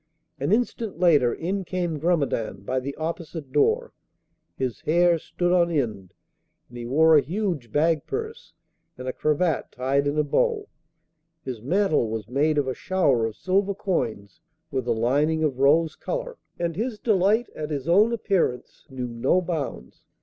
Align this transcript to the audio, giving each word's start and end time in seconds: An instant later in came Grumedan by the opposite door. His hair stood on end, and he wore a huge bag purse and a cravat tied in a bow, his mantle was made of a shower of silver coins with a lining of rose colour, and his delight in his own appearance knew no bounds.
An 0.39 0.51
instant 0.51 0.97
later 0.99 1.31
in 1.31 1.63
came 1.63 1.99
Grumedan 1.99 2.63
by 2.65 2.79
the 2.79 2.95
opposite 2.95 3.51
door. 3.51 3.93
His 4.57 4.79
hair 4.81 5.19
stood 5.19 5.51
on 5.51 5.69
end, 5.69 6.15
and 6.69 6.77
he 6.79 6.87
wore 6.87 7.15
a 7.15 7.21
huge 7.21 7.71
bag 7.71 8.07
purse 8.07 8.51
and 8.97 9.07
a 9.07 9.13
cravat 9.13 9.71
tied 9.71 10.07
in 10.07 10.17
a 10.17 10.23
bow, 10.23 10.67
his 11.43 11.61
mantle 11.61 12.09
was 12.09 12.27
made 12.27 12.57
of 12.57 12.67
a 12.67 12.73
shower 12.73 13.27
of 13.27 13.35
silver 13.35 13.75
coins 13.75 14.41
with 14.71 14.87
a 14.87 14.91
lining 14.91 15.43
of 15.43 15.59
rose 15.59 15.95
colour, 15.95 16.39
and 16.57 16.75
his 16.75 16.97
delight 16.97 17.47
in 17.49 17.69
his 17.69 17.87
own 17.87 18.11
appearance 18.11 18.87
knew 18.89 19.05
no 19.07 19.39
bounds. 19.39 20.01